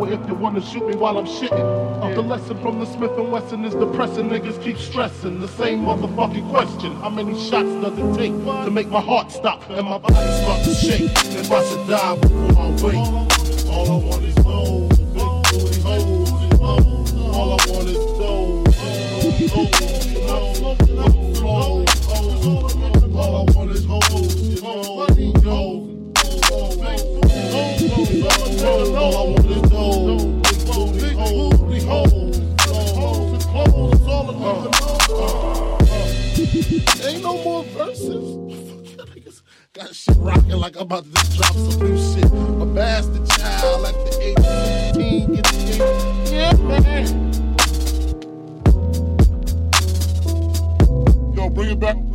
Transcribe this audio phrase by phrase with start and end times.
[0.00, 2.02] If you wanna shoot me while I'm shitting.
[2.02, 4.30] Uh, the lesson from the Smith and Wesson is depressing.
[4.30, 6.92] Niggas keep stressing the same motherfucking question.
[6.96, 8.32] How many shots does it take
[8.64, 11.02] to make my heart stop and my body start to shake?
[11.02, 13.21] If I should die before I wake,
[37.04, 39.42] Ain't no more verses.
[39.72, 42.26] Got shit rocking like I'm about to drop some new shit.
[42.26, 44.44] A bastard child at the age of
[44.94, 45.34] 15.
[45.34, 47.06] Get the Yeah, man.
[51.34, 51.48] Yo.
[51.48, 52.11] Bring it back.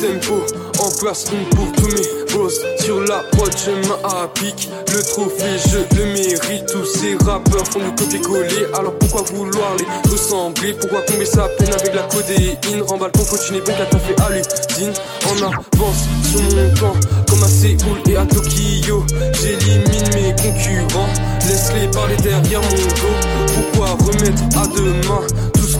[0.00, 0.44] Tempo,
[0.78, 2.60] en place pour tous mes boss.
[2.80, 6.66] Sur la prod, je m'applique le trophée, je le mérite.
[6.66, 10.72] Tous ces rappeurs font du copier-coller, alors pourquoi vouloir les ressembler?
[10.74, 12.82] Pourquoi tomber sa peine avec la codéine?
[12.86, 14.92] Remballe ton continue, bon qu'à fait hallucine.
[15.26, 16.96] En avance sur mon temps,
[17.28, 19.04] comme à Séoul et à Tokyo.
[19.34, 21.08] J'élimine mes concurrents,
[21.46, 23.72] laisse-les parler derrière mon dos.
[23.72, 25.26] Pourquoi remettre à demain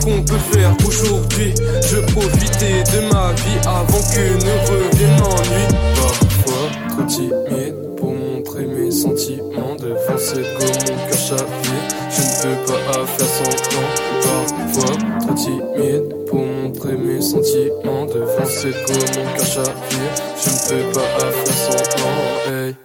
[0.03, 5.65] qu'on peut faire aujourd'hui Je profitais de ma vie avant que ne revienne l'ennui.
[5.95, 11.81] Parfois trop timide pour montrer mes sentiments devant cette gomme, mon cœur chavier.
[12.09, 13.89] Je ne peux pas faire semblant.
[14.23, 20.07] Parfois trop timide pour montrer mes sentiments devant cette gomme, mon cœur chavier.
[20.43, 22.17] Je ne peux pas faire semblant.
[22.47, 22.75] Hey,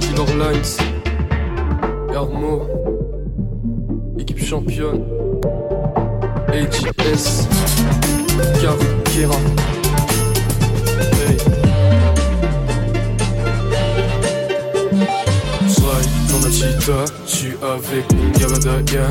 [0.00, 0.74] Killer Lines,
[4.18, 5.02] équipe championne.
[6.54, 7.48] AGS,
[8.62, 9.34] Carriera.
[11.18, 11.36] Hey.
[16.30, 19.10] dans la chita, j'suis avec mon Gabadagan.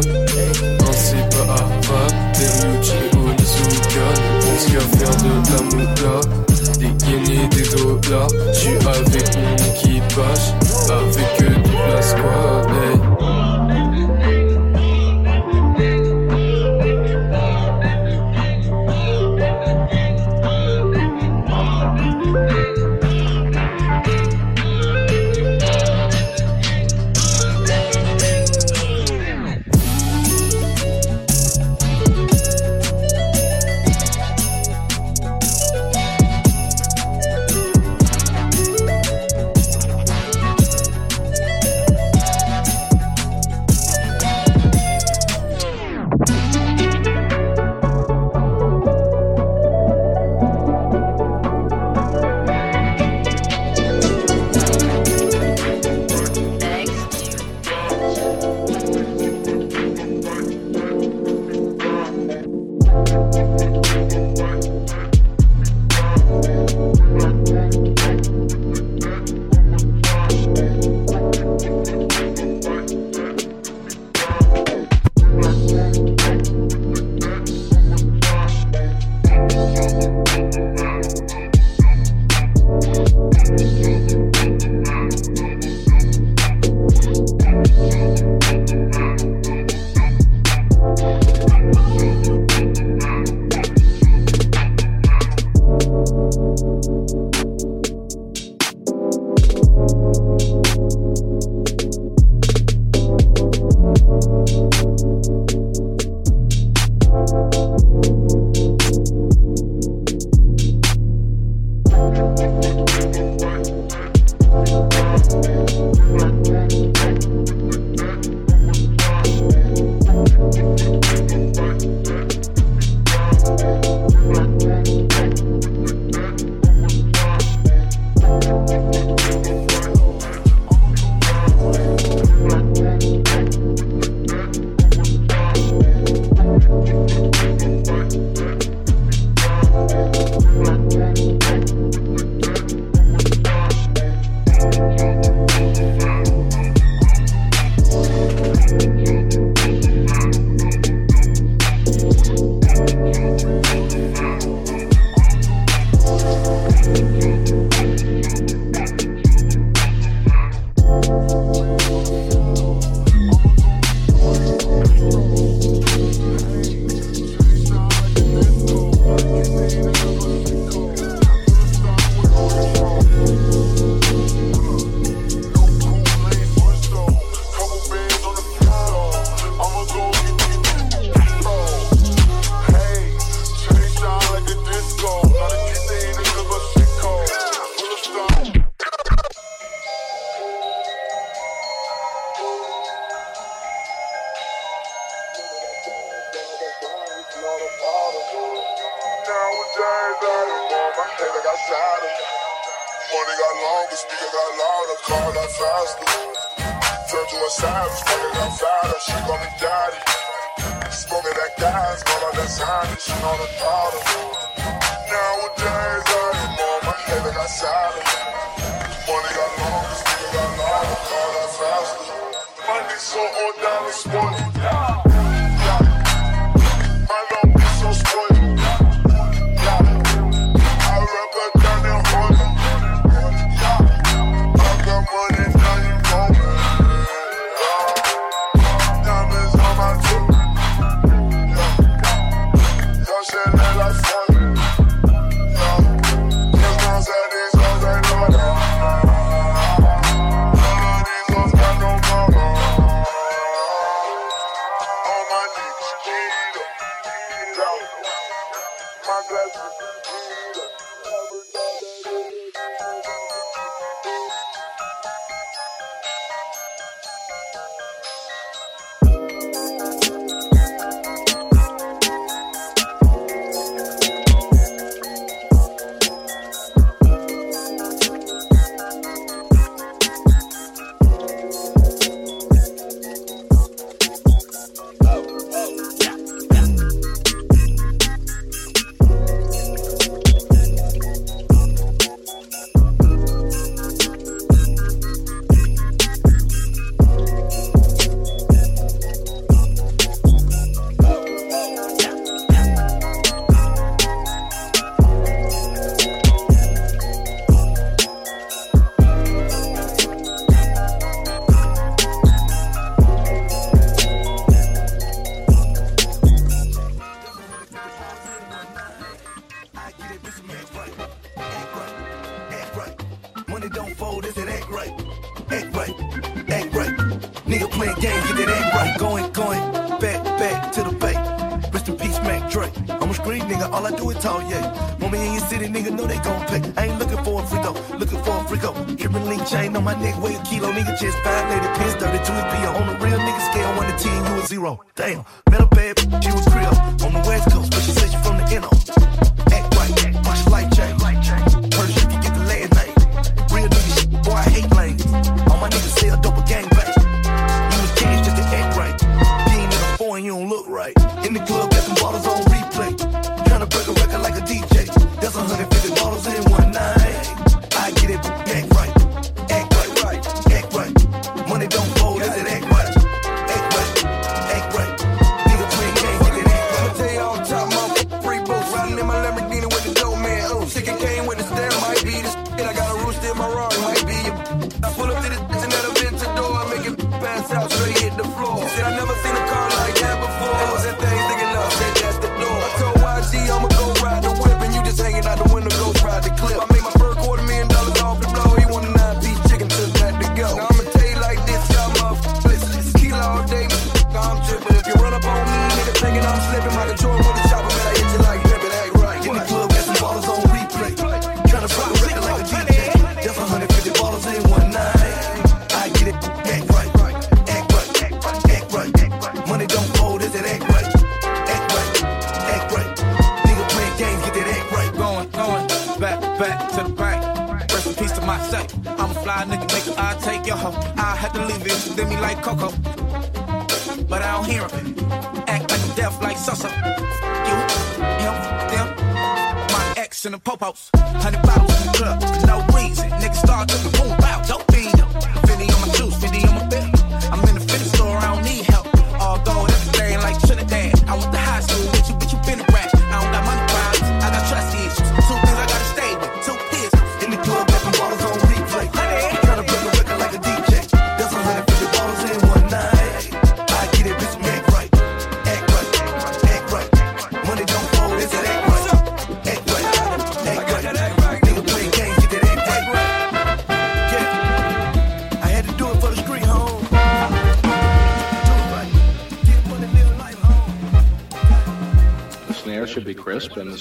[0.80, 4.08] Non, c'est pas arabe, Beryuchi et Onizuka.
[4.40, 6.16] Pense qu'à faire de la moula,
[6.80, 8.30] des guinées, des dollars.
[8.54, 10.46] J'suis avec mon équipage,
[10.90, 12.74] avec toute la squad.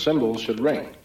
[0.02, 1.01] Cymbals should ring.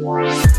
[0.00, 0.49] Bye.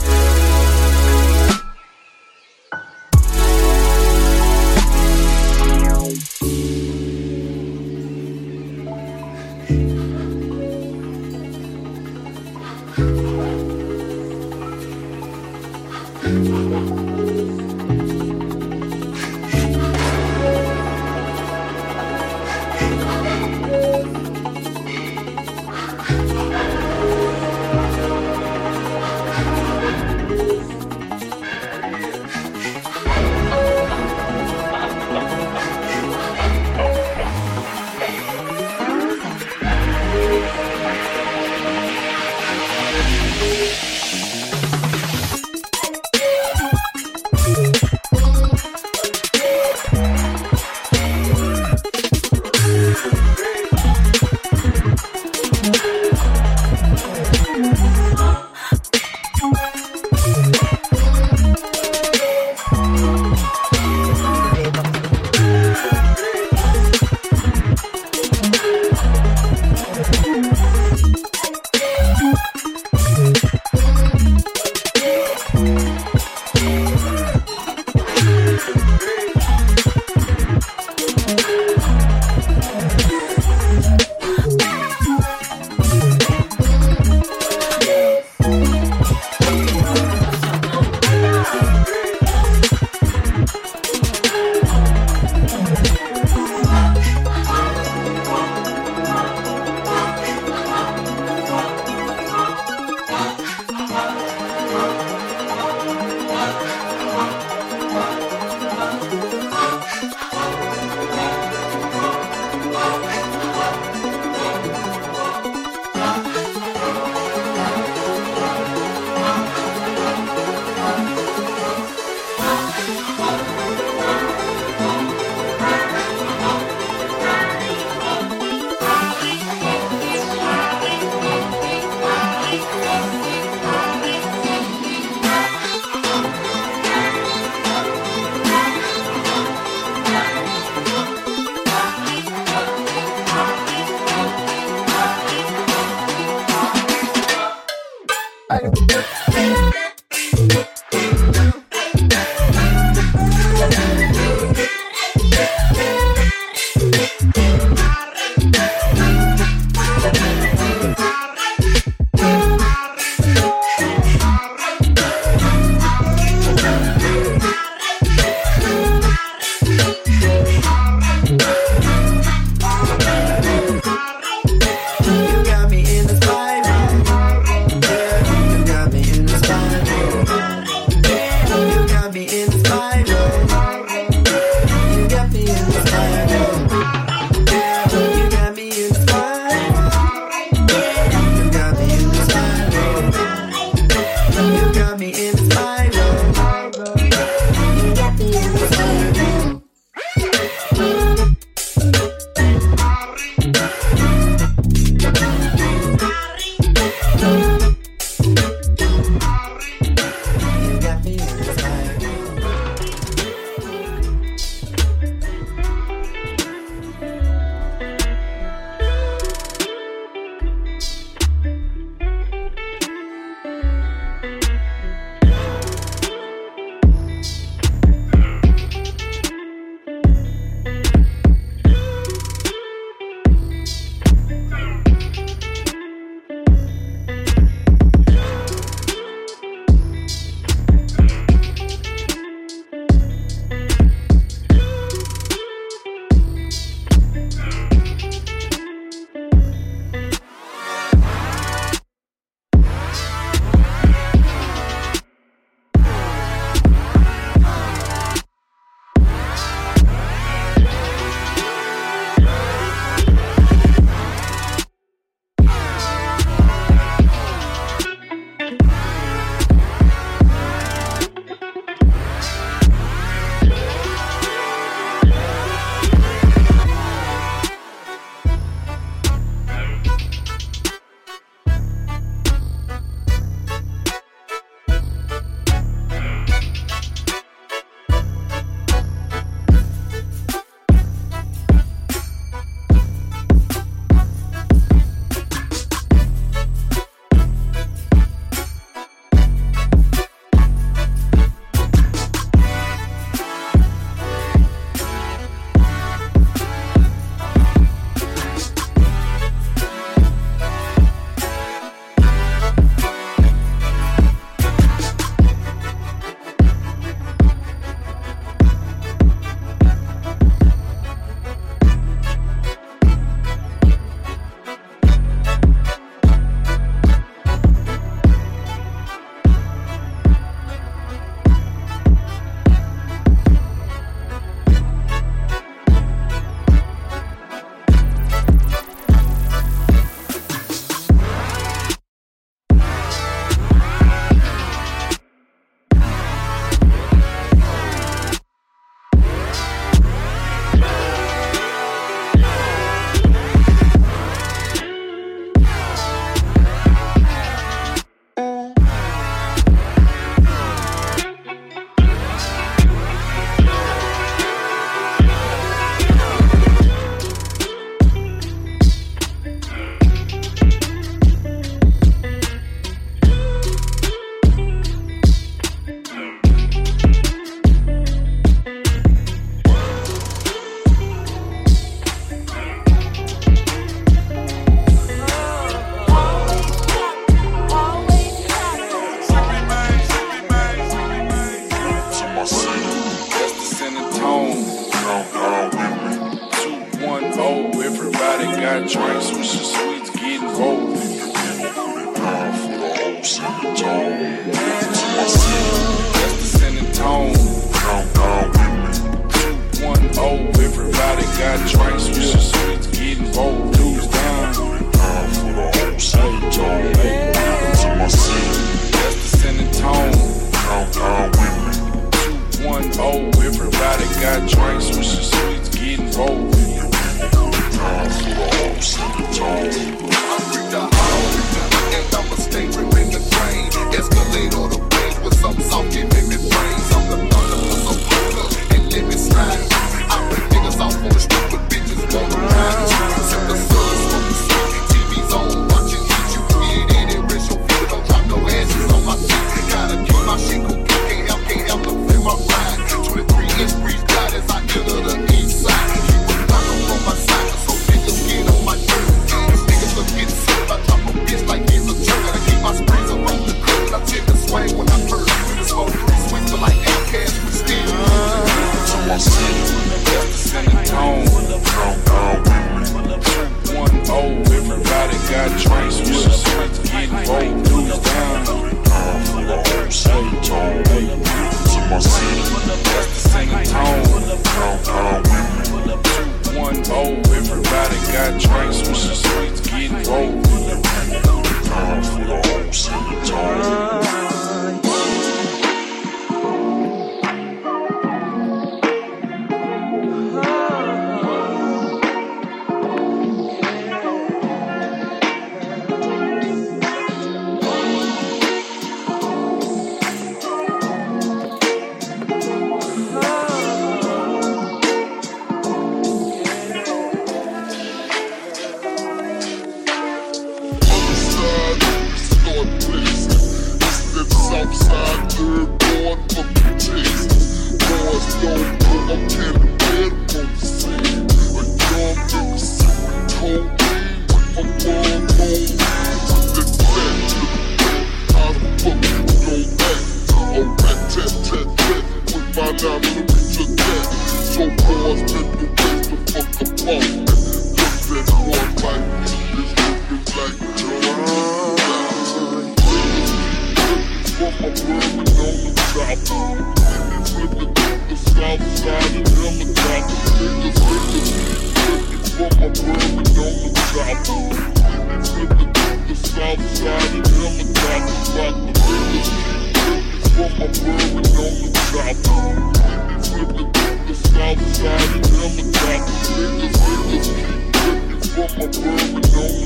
[578.34, 579.42] I'm a bird with no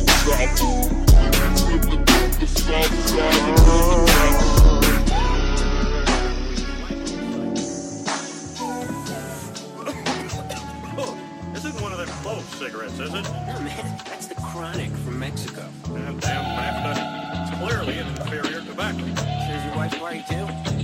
[12.56, 13.24] cigarettes, is it?
[13.24, 14.02] No, man.
[14.06, 15.68] That's the chronic from Mexico.
[15.88, 19.06] Damn, damn, It's clearly an inferior tobacco.
[19.16, 20.75] Says your wife's right, too?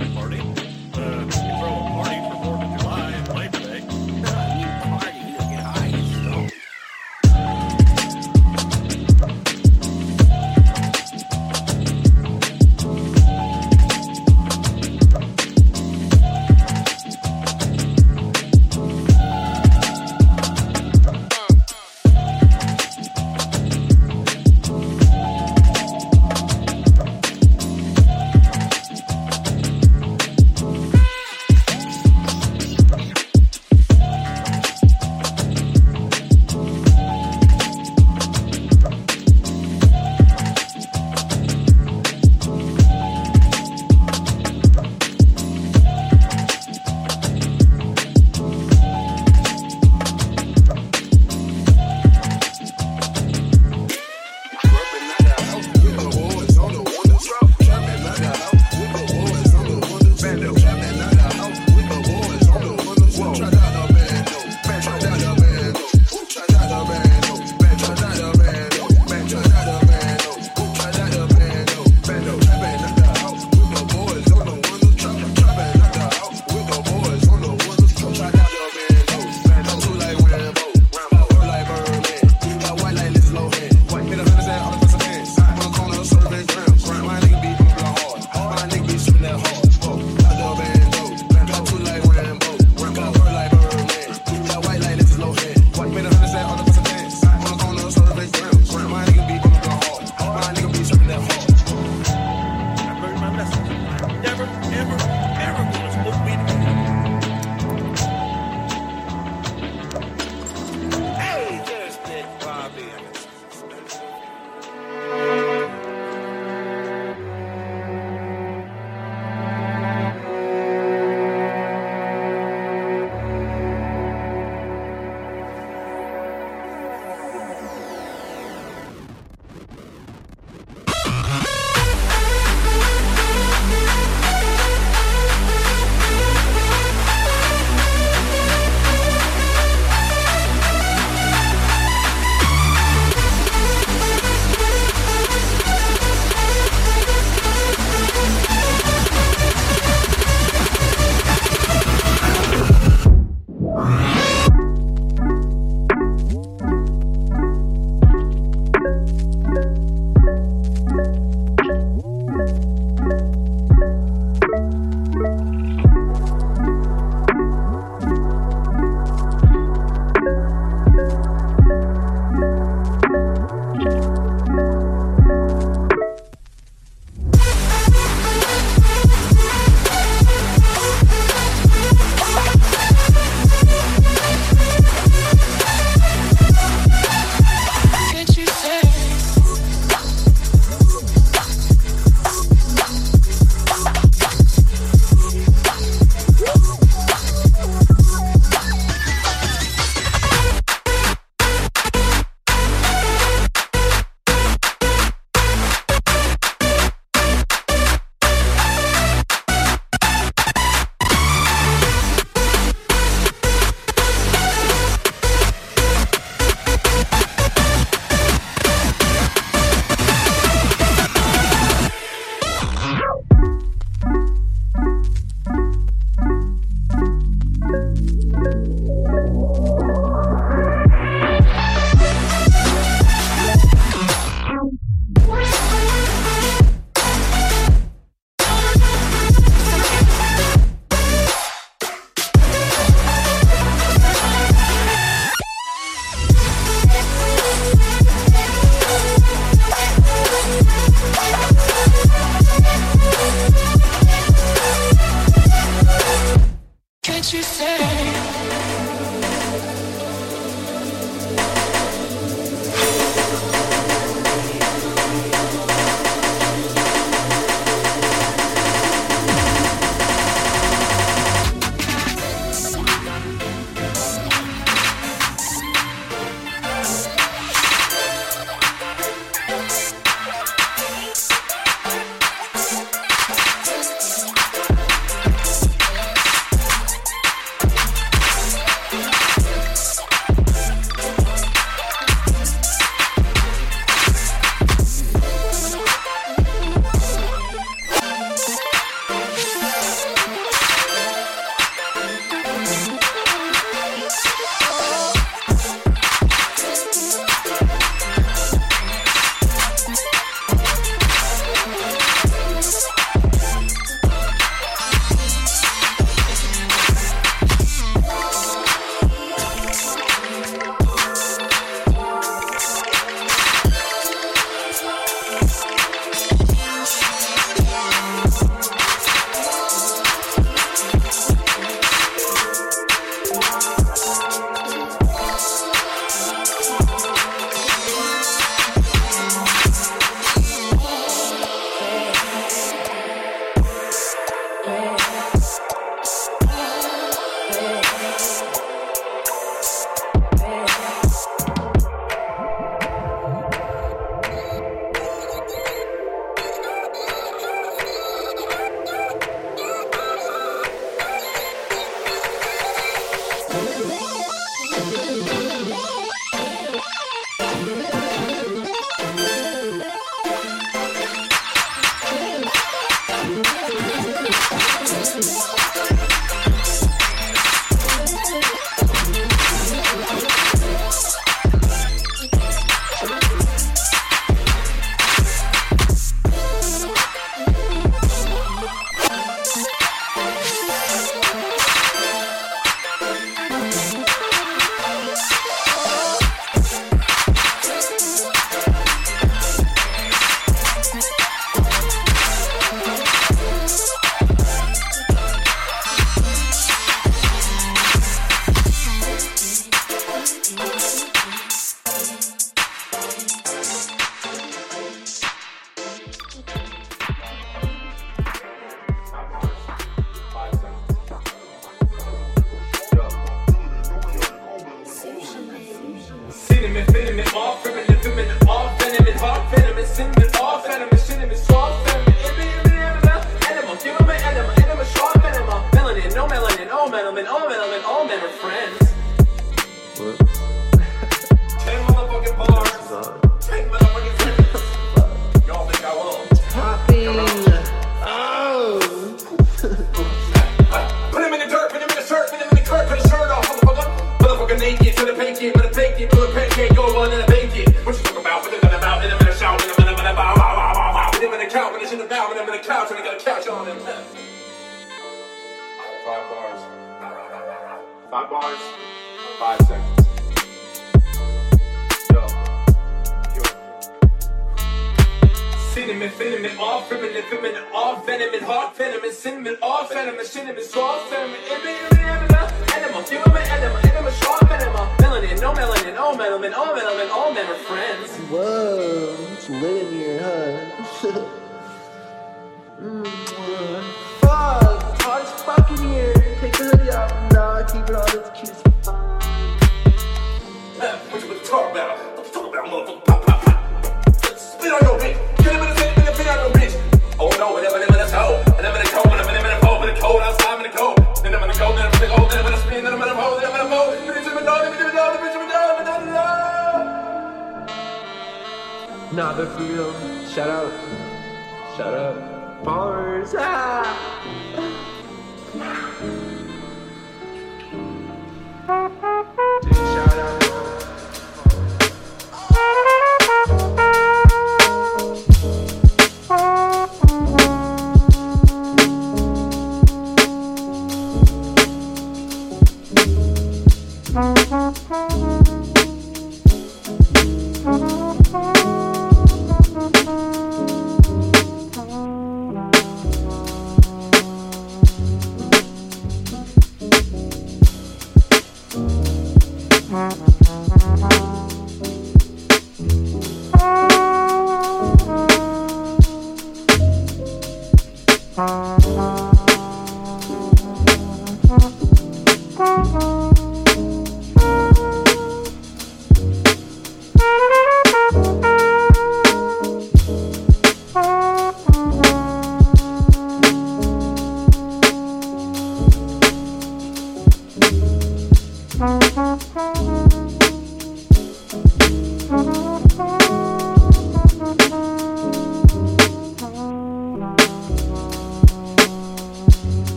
[559.92, 560.31] Mm-hmm.